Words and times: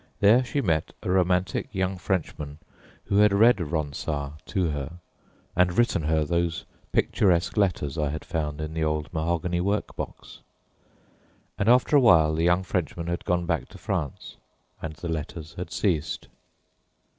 There 0.19 0.43
she 0.43 0.61
met 0.61 0.93
a 1.03 1.11
romantic 1.11 1.69
young 1.75 1.95
Frenchman 1.95 2.57
who 3.05 3.17
had 3.17 3.31
read 3.31 3.59
Ronsard 3.61 4.31
to 4.47 4.71
her 4.71 4.93
and 5.55 5.77
written 5.77 6.01
her 6.01 6.25
those 6.25 6.65
picturesque 6.91 7.55
letters 7.55 7.99
I 7.99 8.09
had 8.09 8.25
found 8.25 8.61
in 8.61 8.73
the 8.73 8.83
old 8.83 9.13
mahogany 9.13 9.61
work 9.61 9.95
box. 9.95 10.39
And 11.59 11.69
after 11.69 11.95
a 11.95 12.01
while 12.01 12.33
the 12.33 12.43
young 12.45 12.63
Frenchman 12.63 13.05
had 13.05 13.25
gone 13.25 13.45
back 13.45 13.69
to 13.69 13.77
France, 13.77 14.37
and 14.81 14.95
the 14.95 15.07
letters 15.07 15.53
had 15.53 15.71
ceased. 15.71 16.29